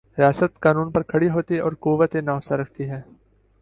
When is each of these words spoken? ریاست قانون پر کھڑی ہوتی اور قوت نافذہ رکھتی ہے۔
ریاست 0.17 0.59
قانون 0.59 0.91
پر 0.91 1.03
کھڑی 1.03 1.29
ہوتی 1.29 1.57
اور 1.59 1.73
قوت 1.79 2.15
نافذہ 2.21 2.53
رکھتی 2.53 2.89
ہے۔ 2.89 3.01